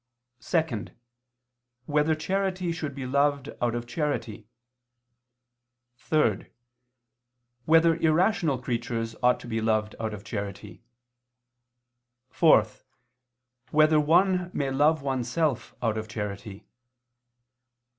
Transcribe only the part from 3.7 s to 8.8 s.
of charity? (3) Whether irrational